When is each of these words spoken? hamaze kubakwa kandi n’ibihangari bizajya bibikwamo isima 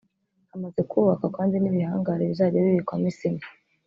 hamaze 0.51 0.81
kubakwa 0.89 1.27
kandi 1.37 1.55
n’ibihangari 1.57 2.29
bizajya 2.31 2.65
bibikwamo 2.65 3.05
isima 3.11 3.41